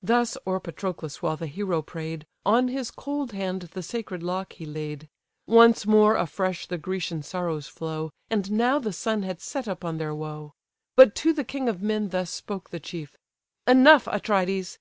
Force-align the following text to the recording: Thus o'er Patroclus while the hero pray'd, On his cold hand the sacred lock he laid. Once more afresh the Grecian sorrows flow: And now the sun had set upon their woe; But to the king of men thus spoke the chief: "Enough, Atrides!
Thus 0.00 0.38
o'er 0.46 0.60
Patroclus 0.60 1.20
while 1.20 1.36
the 1.36 1.48
hero 1.48 1.82
pray'd, 1.82 2.26
On 2.46 2.68
his 2.68 2.92
cold 2.92 3.32
hand 3.32 3.62
the 3.72 3.82
sacred 3.82 4.22
lock 4.22 4.52
he 4.52 4.64
laid. 4.64 5.08
Once 5.48 5.84
more 5.84 6.14
afresh 6.14 6.68
the 6.68 6.78
Grecian 6.78 7.24
sorrows 7.24 7.66
flow: 7.66 8.12
And 8.30 8.52
now 8.52 8.78
the 8.78 8.92
sun 8.92 9.24
had 9.24 9.40
set 9.40 9.66
upon 9.66 9.98
their 9.98 10.14
woe; 10.14 10.52
But 10.94 11.16
to 11.16 11.32
the 11.32 11.42
king 11.42 11.68
of 11.68 11.82
men 11.82 12.10
thus 12.10 12.30
spoke 12.30 12.70
the 12.70 12.78
chief: 12.78 13.16
"Enough, 13.66 14.06
Atrides! 14.06 14.76